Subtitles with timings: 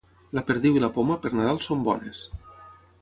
[0.37, 2.27] La perdiu i la poma, per Nadal, són bones.